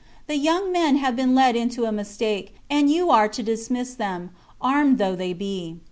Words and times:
The 0.25 0.35
young 0.35 0.71
men 0.71 0.95
have 0.95 1.15
been 1.15 1.35
led 1.35 1.55
into 1.55 1.85
a 1.85 1.91
mistake, 1.91 2.55
and 2.71 2.89
you 2.89 3.11
are 3.11 3.27
to 3.27 3.43
dismiss 3.43 3.93
them, 3.93 4.31
armed 4.59 4.97
though 4.97 5.15
they 5.15 5.31
be. 5.33 5.77